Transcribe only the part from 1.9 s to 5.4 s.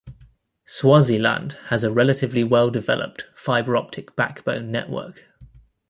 relatively well-developed fibre optic backbone network.